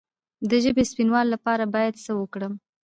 د 0.49 0.51
ژبې 0.63 0.83
د 0.85 0.89
سپینوالي 0.91 1.29
لپاره 1.35 1.63
باید 1.73 2.01
څه 2.03 2.11
وکړم؟ 2.19 2.53